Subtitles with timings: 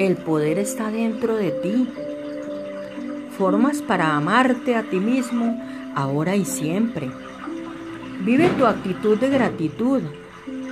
[0.00, 1.86] El poder está dentro de ti.
[3.36, 5.62] Formas para amarte a ti mismo
[5.94, 7.10] ahora y siempre.
[8.24, 10.00] Vive tu actitud de gratitud.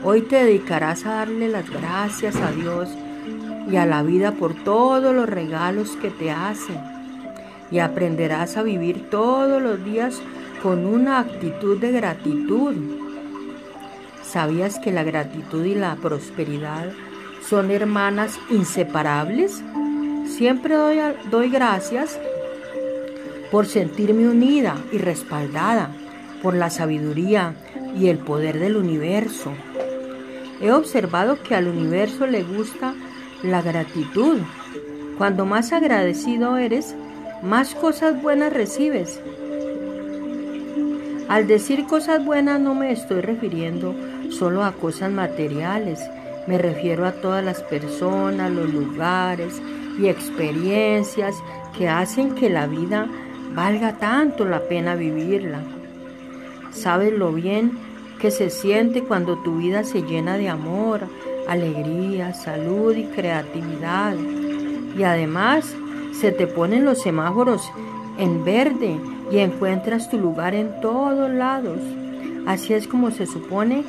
[0.03, 2.89] Hoy te dedicarás a darle las gracias a Dios
[3.71, 6.73] y a la vida por todos los regalos que te hace.
[7.71, 10.23] Y aprenderás a vivir todos los días
[10.63, 12.77] con una actitud de gratitud.
[14.23, 16.89] ¿Sabías que la gratitud y la prosperidad
[17.49, 19.63] son hermanas inseparables?
[20.27, 20.75] Siempre
[21.31, 22.19] doy, gracias
[23.51, 25.91] por sentirme unida y respaldada
[26.43, 27.55] por la sabiduría
[27.97, 29.53] y el poder del universo.
[30.61, 32.95] He observado que al universo le gusta
[33.43, 34.39] la gratitud.
[35.17, 36.95] Cuando más agradecido eres,
[37.43, 39.21] más cosas buenas recibes.
[41.29, 43.95] Al decir cosas buenas no me estoy refiriendo
[44.31, 46.01] solo a cosas materiales,
[46.49, 49.61] me refiero a todas las personas, los lugares
[49.99, 51.37] y experiencias
[51.77, 53.07] que hacen que la vida
[53.55, 55.61] valga tanto la pena vivirla.
[56.71, 57.73] Sabes lo bien
[58.19, 61.03] que se siente cuando tu vida se llena de amor,
[61.47, 64.17] alegría, salud y creatividad.
[64.97, 65.77] Y además
[66.13, 67.71] se te ponen los semáforos
[68.19, 68.99] en verde
[69.31, 71.79] y encuentras tu lugar en todos lados.
[72.47, 73.85] Así es como se supone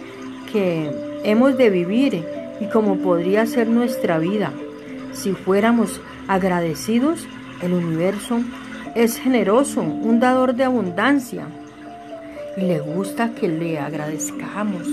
[0.52, 0.92] que
[1.24, 4.52] hemos de vivir y como podría ser nuestra vida.
[5.14, 7.28] Si fuéramos agradecidos,
[7.62, 8.40] el universo
[8.96, 11.48] es generoso, un dador de abundancia
[12.58, 14.88] y le gusta que le agradezcamos.